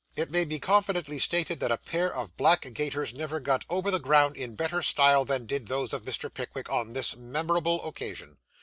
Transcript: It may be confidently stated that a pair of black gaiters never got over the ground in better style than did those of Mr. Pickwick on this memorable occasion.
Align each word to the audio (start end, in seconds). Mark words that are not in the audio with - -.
It 0.15 0.31
may 0.31 0.45
be 0.45 0.57
confidently 0.57 1.19
stated 1.19 1.59
that 1.59 1.71
a 1.71 1.77
pair 1.77 2.11
of 2.11 2.35
black 2.35 2.65
gaiters 2.73 3.13
never 3.13 3.39
got 3.39 3.65
over 3.69 3.91
the 3.91 3.99
ground 3.99 4.35
in 4.35 4.55
better 4.55 4.81
style 4.81 5.25
than 5.25 5.45
did 5.45 5.67
those 5.67 5.93
of 5.93 6.05
Mr. 6.05 6.33
Pickwick 6.33 6.71
on 6.71 6.93
this 6.93 7.15
memorable 7.15 7.85
occasion. 7.87 8.39